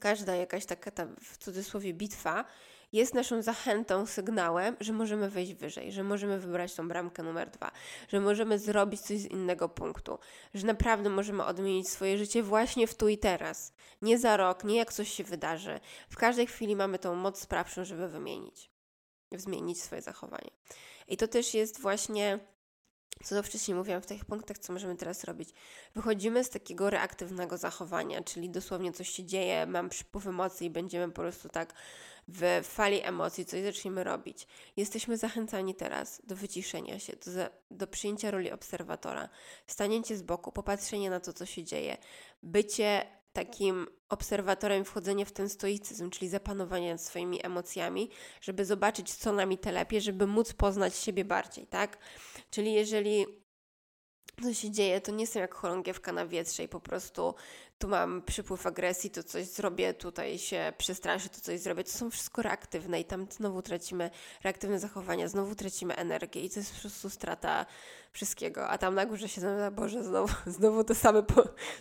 [0.00, 2.44] każda jakaś taka ta, w cudzysłowie bitwa
[2.92, 7.70] jest naszą zachętą, sygnałem, że możemy wejść wyżej, że możemy wybrać tą bramkę numer dwa,
[8.08, 10.18] że możemy zrobić coś z innego punktu,
[10.54, 13.72] że naprawdę możemy odmienić swoje życie właśnie w tu i teraz.
[14.02, 15.80] Nie za rok, nie jak coś się wydarzy.
[16.10, 18.70] W każdej chwili mamy tą moc sprawczą, żeby wymienić,
[19.32, 20.50] zmienić swoje zachowanie.
[21.08, 22.38] I to też jest właśnie
[23.24, 25.48] co to wcześniej mówiłam w tych punktach, co możemy teraz robić.
[25.94, 31.12] Wychodzimy z takiego reaktywnego zachowania, czyli dosłownie coś się dzieje, mam przypływ emocji i będziemy
[31.12, 31.74] po prostu tak
[32.28, 34.46] w fali emocji coś zaczniemy robić.
[34.76, 37.30] Jesteśmy zachęcani teraz do wyciszenia się, do,
[37.70, 39.28] do przyjęcia roli obserwatora,
[39.66, 41.96] stanięcie z boku, popatrzenie na to, co się dzieje,
[42.42, 49.32] bycie takim obserwatorem wchodzenie w ten stoicyzm, czyli zapanowanie nad swoimi emocjami, żeby zobaczyć, co
[49.32, 51.98] nami telepie, żeby móc poznać siebie bardziej, tak?
[52.50, 53.26] Czyli jeżeli
[54.42, 57.34] co się dzieje, to nie jestem jak chorągiewka na wietrze i po prostu
[57.78, 61.84] tu mam przypływ agresji, to coś zrobię, tutaj się przestraszę, to coś zrobię.
[61.84, 64.10] To są wszystko reaktywne i tam znowu tracimy
[64.44, 67.66] reaktywne zachowania, znowu tracimy energię i to jest po prostu strata
[68.12, 68.68] wszystkiego.
[68.68, 71.22] A tam na górze się zamiast, Boże, znowu, znowu to samo,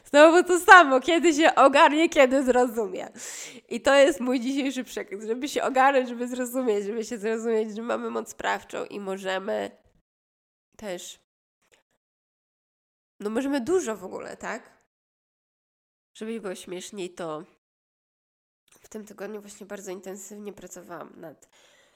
[0.10, 3.10] znowu to samo, kiedy się ogarnie, kiedy zrozumie.
[3.70, 7.82] I to jest mój dzisiejszy przekaz, żeby się ogarnąć, żeby zrozumieć, żeby się zrozumieć, że
[7.82, 9.72] mamy moc sprawczą i możemy
[10.78, 11.20] też
[13.20, 14.77] no możemy dużo w ogóle, tak?
[16.18, 17.44] Żeby było śmieszniej, to
[18.70, 21.50] w tym tygodniu właśnie bardzo intensywnie pracowałam nad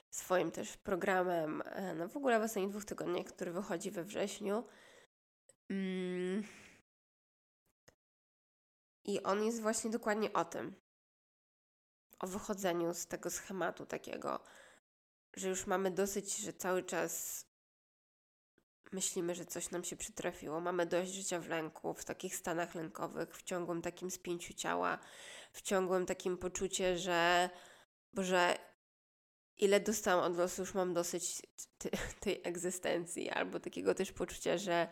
[0.10, 4.64] swoim też programem, e, no w ogóle w ostatnich dwóch tygodniach, który wychodzi we wrześniu.
[5.70, 6.44] Mm.
[9.06, 10.76] I on jest właśnie dokładnie o tym.
[12.20, 14.40] O wychodzeniu z tego schematu takiego,
[15.34, 17.46] że już mamy dosyć, że cały czas
[18.91, 23.38] myślimy, że coś nam się przytrafiło, mamy dość życia w lęku, w takich stanach lękowych,
[23.38, 24.99] w ciągłym takim spięciu ciała,
[25.51, 27.49] w ciągłym takim poczucie, że
[28.13, 28.58] Boże,
[29.58, 31.41] ile dostałam od losu, już mam dosyć
[32.21, 34.88] tej egzystencji, albo takiego też poczucia, że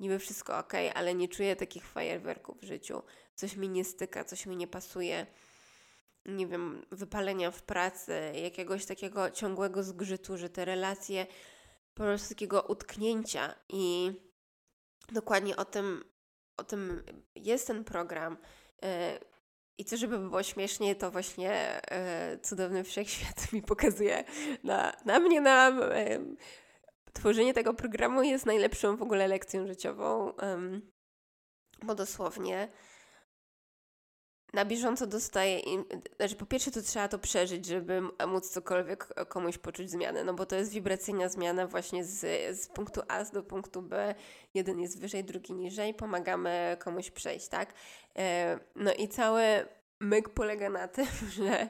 [0.00, 3.02] niby wszystko ok, ale nie czuję takich fajerwerków w życiu.
[3.34, 5.26] Coś mi nie styka, coś mi nie pasuje.
[6.26, 11.26] Nie wiem, wypalenia w pracy, jakiegoś takiego ciągłego zgrzytu, że te relacje
[11.94, 14.12] po prostu takiego utknięcia i
[15.12, 16.04] dokładnie o tym,
[16.56, 17.02] o tym
[17.34, 18.36] jest ten program.
[18.82, 19.18] E,
[19.78, 24.24] I co, żeby było śmiesznie, to właśnie e, cudowny wszechświat mi pokazuje
[24.64, 25.72] na, na mnie, na
[27.12, 30.32] tworzenie tego programu jest najlepszą w ogóle lekcją życiową,
[31.82, 32.68] bo dosłownie
[34.52, 35.60] na bieżąco dostaję,
[36.16, 40.46] znaczy po pierwsze to trzeba to przeżyć, żeby móc cokolwiek komuś poczuć zmianę, no bo
[40.46, 42.20] to jest wibracyjna zmiana właśnie z,
[42.60, 44.14] z punktu A do punktu B,
[44.54, 47.74] jeden jest wyżej, drugi niżej, pomagamy komuś przejść, tak?
[48.18, 49.42] E, no i cały
[50.00, 51.68] myk polega na tym, że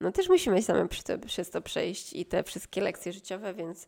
[0.00, 0.88] no też musimy sami
[1.26, 3.86] przez to przejść i te wszystkie lekcje życiowe, więc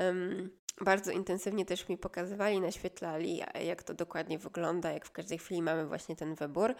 [0.00, 0.50] um,
[0.80, 5.86] bardzo intensywnie też mi pokazywali, naświetlali, jak to dokładnie wygląda, jak w każdej chwili mamy
[5.86, 6.74] właśnie ten wybór.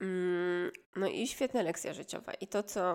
[0.00, 2.32] Mm, no i świetna lekcja życiowa.
[2.34, 2.94] I to, co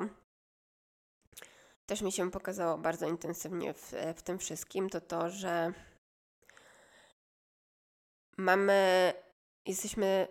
[1.85, 5.73] też mi się pokazało bardzo intensywnie w, w tym wszystkim, to to, że
[8.37, 9.13] mamy,
[9.65, 10.27] jesteśmy,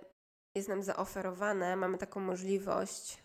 [0.55, 3.25] jest nam zaoferowane, mamy taką możliwość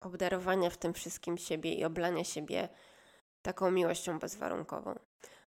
[0.00, 2.68] obdarowania w tym wszystkim siebie i oblania siebie
[3.42, 4.98] taką miłością bezwarunkową.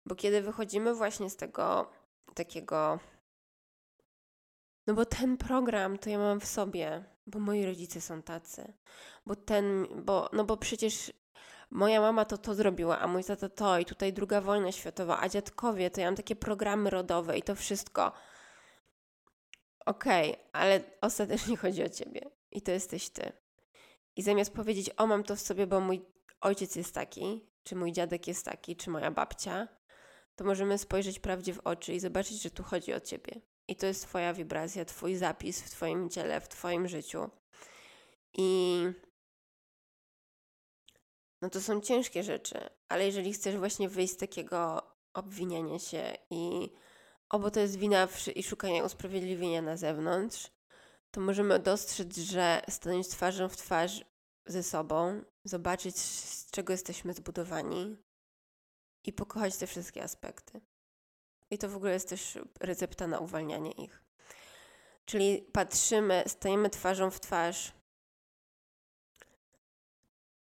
[0.05, 1.91] Bo kiedy wychodzimy właśnie z tego
[2.35, 2.99] takiego
[4.87, 8.73] no bo ten program to ja mam w sobie, bo moi rodzice są tacy.
[9.25, 11.13] Bo ten, bo, no bo przecież
[11.71, 15.29] moja mama to to zrobiła, a mój tata to i tutaj druga wojna światowa, a
[15.29, 18.11] dziadkowie to ja mam takie programy rodowe i to wszystko.
[19.85, 22.21] Okej, okay, ale ostatecznie chodzi o ciebie
[22.51, 23.31] i to jesteś ty.
[24.15, 26.05] I zamiast powiedzieć, o mam to w sobie, bo mój
[26.41, 29.67] ojciec jest taki, czy mój dziadek jest taki, czy moja babcia,
[30.35, 33.41] to możemy spojrzeć prawdzie w oczy i zobaczyć, że tu chodzi o ciebie.
[33.69, 37.29] I to jest Twoja wibracja, Twój zapis w Twoim ciele, w Twoim życiu.
[38.33, 38.83] I
[41.41, 44.81] no to są ciężkie rzeczy, ale jeżeli chcesz właśnie wyjść z takiego
[45.13, 46.69] obwiniania się i
[47.29, 50.51] obo to jest wina i szukania usprawiedliwienia na zewnątrz,
[51.11, 54.05] to możemy dostrzec, że stanąć twarzą w twarz
[54.45, 57.97] ze sobą, zobaczyć, z czego jesteśmy zbudowani
[59.03, 60.61] i pokochać te wszystkie aspekty.
[61.51, 64.03] I to w ogóle jest też recepta na uwalnianie ich.
[65.05, 67.73] Czyli patrzymy, stajemy twarzą w twarz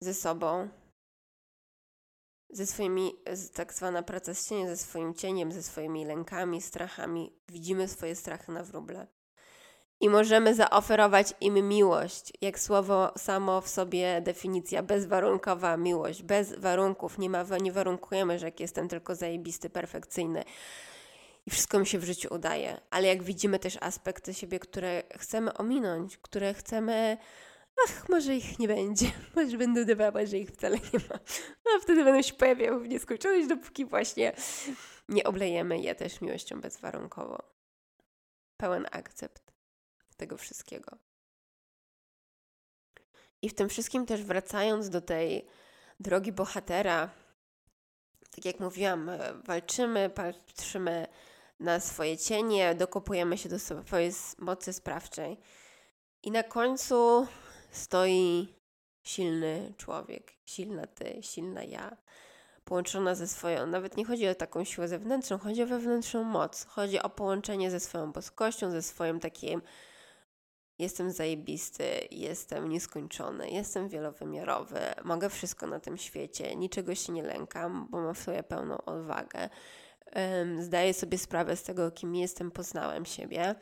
[0.01, 0.69] ze sobą,
[2.51, 3.13] ze swoimi,
[3.55, 7.33] tak zwana praca z cieniem, ze swoim cieniem, ze swoimi lękami, strachami.
[7.49, 9.07] Widzimy swoje strachy na wróble.
[10.01, 17.19] I możemy zaoferować im miłość, jak słowo samo w sobie definicja, bezwarunkowa miłość, bez warunków.
[17.19, 20.45] Nie, ma, nie warunkujemy, że jak jestem tylko zajebisty, perfekcyjny
[21.47, 22.81] i wszystko mi się w życiu udaje.
[22.91, 27.19] Ale jak widzimy też aspekty siebie, które chcemy ominąć, które chcemy
[27.87, 31.19] ach, może ich nie będzie, może będę udawała, że ich wcale nie ma.
[31.65, 34.33] No, a wtedy będą się pojawiały w nieskończoność, dopóki właśnie
[35.09, 37.39] nie oblejemy je też miłością bezwarunkową.
[38.57, 39.53] Pełen akcept
[40.17, 40.99] tego wszystkiego.
[43.43, 45.47] I w tym wszystkim też wracając do tej
[46.01, 47.11] drogi bohatera,
[48.31, 49.11] tak jak mówiłam,
[49.45, 51.07] walczymy, patrzymy
[51.61, 55.37] na swoje cienie, dokopujemy się do swojej mocy sprawczej.
[56.23, 57.27] I na końcu
[57.71, 58.49] stoi
[59.03, 61.97] silny człowiek, silna ty, silna ja,
[62.65, 66.99] połączona ze swoją, nawet nie chodzi o taką siłę zewnętrzną, chodzi o wewnętrzną moc, chodzi
[66.99, 69.63] o połączenie ze swoją boskością, ze swoim takim
[70.79, 77.89] jestem zajebisty, jestem nieskończony, jestem wielowymiarowy, mogę wszystko na tym świecie, niczego się nie lękam,
[77.91, 79.49] bo mam w sobie pełną odwagę.
[80.59, 83.55] Zdaję sobie sprawę z tego, kim jestem, poznałem siebie.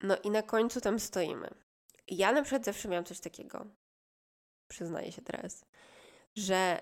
[0.00, 1.50] No i na końcu tam stoimy.
[2.08, 3.66] Ja na przykład zawsze miałam coś takiego,
[4.68, 5.64] przyznaję się teraz,
[6.36, 6.80] że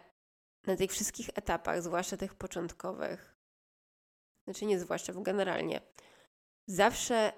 [0.66, 3.36] na tych wszystkich etapach, zwłaszcza tych początkowych,
[4.44, 5.80] znaczy nie zwłaszcza, generalnie,
[6.66, 7.32] zawsze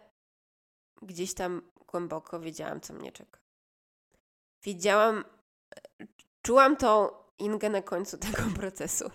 [1.02, 3.40] gdzieś tam głęboko wiedziałam, co mnie czeka.
[4.62, 5.24] Wiedziałam,
[6.42, 9.10] czułam tą ingę na końcu tego procesu.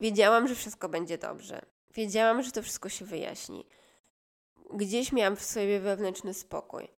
[0.00, 1.62] Wiedziałam, że wszystko będzie dobrze.
[1.94, 3.66] Wiedziałam, że to wszystko się wyjaśni.
[4.74, 6.88] Gdzieś miałam w sobie wewnętrzny spokój.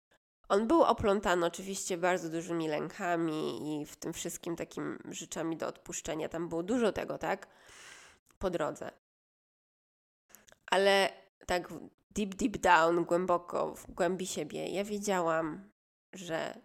[0.49, 6.29] On był oplątany oczywiście bardzo dużymi lękami i w tym wszystkim takim rzeczami do odpuszczenia.
[6.29, 7.47] Tam było dużo tego, tak?
[8.39, 8.91] Po drodze.
[10.67, 11.13] Ale
[11.47, 11.69] tak
[12.11, 15.71] deep, deep down, głęboko, w głębi siebie, ja wiedziałam,
[16.13, 16.61] że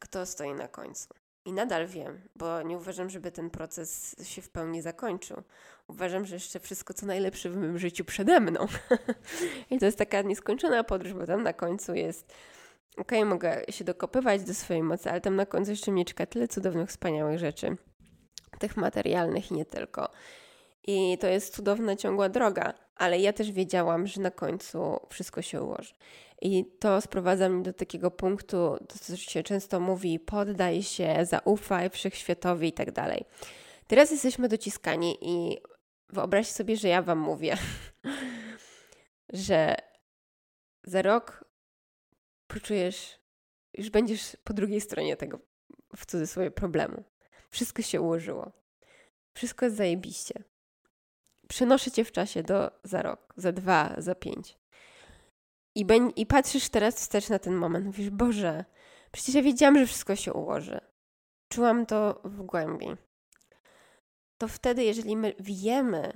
[0.00, 1.19] kto stoi na końcu.
[1.44, 5.42] I nadal wiem, bo nie uważam, żeby ten proces się w pełni zakończył.
[5.88, 8.66] Uważam, że jeszcze wszystko co najlepsze w moim życiu przede mną.
[9.70, 12.34] I to jest taka nieskończona podróż, bo tam na końcu jest
[12.96, 16.26] okej, okay, mogę się dokopywać do swojej mocy, ale tam na końcu jeszcze mnie czeka
[16.26, 17.76] tyle cudownych, wspaniałych rzeczy.
[18.58, 20.10] Tych materialnych i nie tylko.
[20.86, 25.62] I to jest cudowna, ciągła droga, ale ja też wiedziałam, że na końcu wszystko się
[25.62, 25.94] ułoży.
[26.42, 32.68] I to sprowadza mnie do takiego punktu, co się często mówi, poddaj się, zaufaj wszechświatowi
[32.68, 33.24] i tak dalej.
[33.86, 35.58] Teraz jesteśmy dociskani i
[36.08, 37.56] wyobraź sobie, że ja Wam mówię,
[39.32, 39.76] że
[40.84, 41.44] za rok
[42.46, 43.20] poczujesz,
[43.74, 45.38] już będziesz po drugiej stronie tego,
[45.96, 47.04] w cudzysłowie, problemu.
[47.50, 48.52] Wszystko się ułożyło.
[49.34, 50.44] Wszystko jest zajebiście.
[51.50, 54.58] Przenoszę cię w czasie do za rok, za dwa, za pięć.
[55.74, 57.86] I, ben, I patrzysz teraz wstecz na ten moment.
[57.86, 58.64] Mówisz, Boże,
[59.12, 60.80] przecież ja wiedziałam, że wszystko się ułoży.
[61.48, 62.86] Czułam to w głębi.
[64.38, 66.12] To wtedy, jeżeli my wiemy,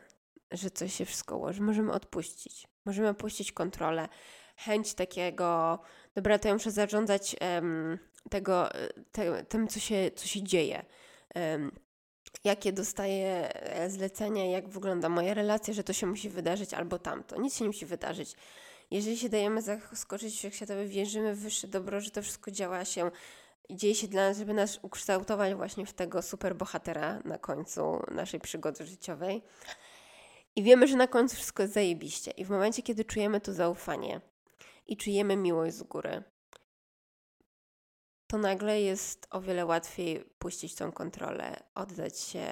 [0.52, 2.68] że coś się wszystko ułoży, możemy odpuścić.
[2.86, 4.08] Możemy opuścić kontrolę,
[4.56, 5.78] chęć takiego,
[6.14, 7.98] dobra, to ja muszę zarządzać um,
[8.30, 8.68] tego,
[9.12, 10.84] te, tym, co się, co się dzieje.
[11.34, 11.83] Um,
[12.44, 17.40] jakie dostaję e, zlecenia, jak wygląda moja relacja, że to się musi wydarzyć albo tamto.
[17.40, 18.36] Nic się nie musi wydarzyć.
[18.90, 23.10] Jeżeli się dajemy zaskoczyć wszechświatowi, wierzymy w wyższe dobro, że to wszystko działa się
[23.68, 28.02] i dzieje się dla nas, żeby nas ukształtować właśnie w tego super bohatera na końcu
[28.10, 29.42] naszej przygody życiowej.
[30.56, 32.30] I wiemy, że na końcu wszystko jest zajebiście.
[32.30, 34.20] I w momencie, kiedy czujemy to zaufanie
[34.86, 36.22] i czujemy miłość z góry,
[38.34, 42.44] to nagle jest o wiele łatwiej puścić tą kontrolę, oddać się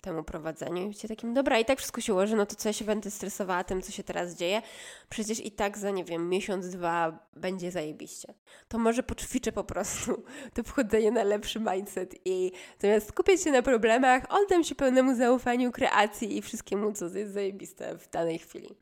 [0.00, 2.72] temu prowadzeniu i bycie takim, dobra, i tak wszystko się ułoży, no to co ja
[2.72, 4.62] się będę stresowała tym, co się teraz dzieje?
[5.08, 8.34] Przecież i tak za, nie wiem, miesiąc, dwa będzie zajebiście.
[8.68, 10.24] To może poćwiczę po prostu
[10.54, 15.72] to wchodzenie na lepszy mindset i zamiast skupiać się na problemach, oddam się pełnemu zaufaniu,
[15.72, 18.76] kreacji i wszystkiemu, co jest zajebiste w danej chwili.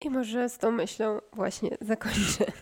[0.00, 2.44] I może z tą myślą właśnie zakończę.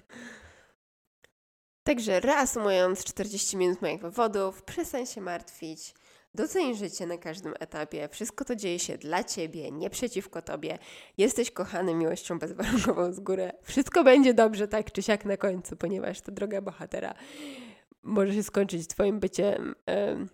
[1.84, 5.94] Także reasumując 40 minut moich wywodów, przestań się martwić,
[6.34, 10.78] doceń życie na każdym etapie, wszystko to dzieje się dla Ciebie, nie przeciwko Tobie,
[11.18, 16.20] jesteś kochany miłością bezwarunkową z góry, wszystko będzie dobrze tak czy siak na końcu, ponieważ
[16.20, 17.14] ta droga bohatera
[18.02, 20.28] może się skończyć Twoim byciem um,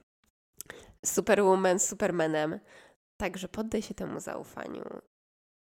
[1.05, 2.61] superwoman, supermanem,
[3.17, 4.85] także poddaj się temu zaufaniu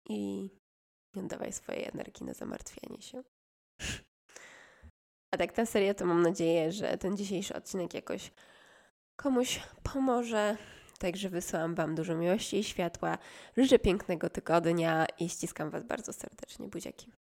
[0.08, 0.50] i
[1.14, 3.22] nie oddawaj swojej energii na zamartwianie się.
[5.30, 8.30] A tak na serio to mam nadzieję, że ten dzisiejszy odcinek jakoś
[9.16, 10.56] komuś pomoże.
[10.98, 13.18] Także wysyłam Wam dużo miłości i światła.
[13.56, 16.68] Życzę pięknego tygodnia i ściskam Was bardzo serdecznie.
[16.68, 17.12] Buziaki.